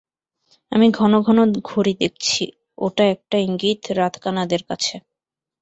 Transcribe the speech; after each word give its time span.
আমি 0.71 0.87
ঘন 0.91 1.13
ঘন 1.21 1.37
ঘড়ি 1.63 1.93
দেখছি, 1.99 2.43
ওটা 2.77 3.03
একটা 3.15 3.37
ইঙ্গিত 3.39 3.81
রাতকানাদের 3.99 4.61
কাছে। 4.69 4.95